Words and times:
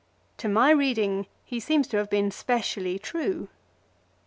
To 0.37 0.49
my 0.49 0.71
reading 0.71 1.27
lie 1.51 1.59
seems 1.59 1.87
to 1.89 1.97
have 1.97 2.09
been 2.09 2.31
specially 2.31 2.97
true. 2.97 3.49